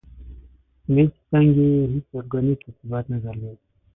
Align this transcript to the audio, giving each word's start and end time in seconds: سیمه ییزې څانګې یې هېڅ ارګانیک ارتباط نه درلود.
سیمه 0.83 1.01
ییزې 1.03 1.19
څانګې 1.29 1.65
یې 1.73 1.83
هېڅ 1.93 2.07
ارګانیک 2.19 2.59
ارتباط 2.69 3.05
نه 3.13 3.17
درلود. 3.23 3.57